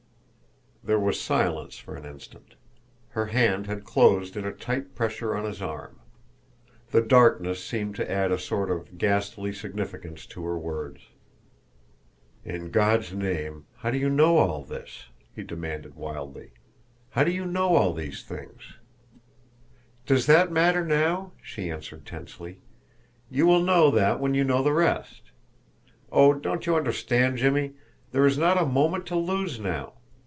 There 0.83 0.97
was 0.99 1.21
silence 1.21 1.77
for 1.77 1.95
an 1.95 2.05
instant. 2.05 2.55
Her 3.09 3.27
hand 3.27 3.67
had 3.67 3.83
closed 3.85 4.35
in 4.35 4.45
a 4.45 4.51
tight 4.51 4.95
pressure 4.95 5.35
on 5.35 5.45
his 5.45 5.61
arm. 5.61 5.99
The 6.89 7.01
darkness 7.01 7.63
seemed 7.63 7.95
to 7.97 8.11
add 8.11 8.31
a 8.31 8.39
sort 8.39 8.71
of 8.71 8.97
ghastly 8.97 9.53
significance 9.53 10.25
to 10.25 10.43
her 10.43 10.57
words. 10.57 11.01
"In 12.43 12.71
God's 12.71 13.13
name, 13.13 13.67
how 13.77 13.91
do 13.91 13.99
you 13.99 14.09
know 14.09 14.37
all 14.37 14.63
this?" 14.63 15.05
he 15.35 15.43
demanded 15.43 15.93
wildly. 15.93 16.49
"How 17.11 17.23
do 17.25 17.31
you 17.31 17.45
know 17.45 17.75
all 17.75 17.93
these 17.93 18.23
things? 18.23 18.77
"Does 20.07 20.25
that 20.25 20.51
matter 20.51 20.83
now?" 20.83 21.33
she 21.43 21.69
answered 21.69 22.07
tensely. 22.07 22.57
"You 23.29 23.45
will 23.45 23.61
know 23.61 23.91
that 23.91 24.19
when 24.19 24.33
you 24.33 24.43
know 24.43 24.63
the 24.63 24.73
rest. 24.73 25.29
Oh, 26.11 26.33
don't 26.33 26.65
you 26.65 26.75
understand, 26.75 27.37
Jimmie, 27.37 27.73
there 28.13 28.25
is 28.25 28.37
not 28.39 28.59
a 28.59 28.65
moment 28.65 29.05
to 29.05 29.15
lose 29.15 29.59
now? 29.59 29.93